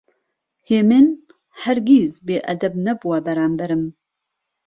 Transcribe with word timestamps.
هێمن 0.69 1.07
هەرگیز 1.63 2.11
بێئەدەب 2.27 2.73
نەبووە 2.85 3.17
بەرامبەرم. 3.25 3.83